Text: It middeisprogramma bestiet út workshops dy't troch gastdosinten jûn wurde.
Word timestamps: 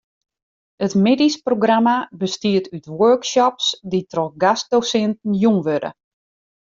It 0.85 0.93
middeisprogramma 1.05 1.93
bestiet 2.21 2.65
út 2.75 2.85
workshops 3.01 3.65
dy't 3.91 4.09
troch 4.11 4.35
gastdosinten 4.43 5.31
jûn 5.41 5.57
wurde. 5.65 5.91